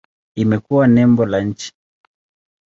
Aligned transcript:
Imekuwa 0.35 0.87
nembo 0.87 1.25
la 1.25 1.41
nchi. 1.41 1.73